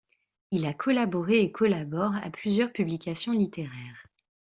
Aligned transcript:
Il 0.49 0.65
a 0.65 0.73
collaboré 0.73 1.41
et 1.41 1.51
collabore 1.51 2.15
à 2.15 2.31
plusieurs 2.31 2.71
publications 2.71 3.33
littéraires. 3.33 4.07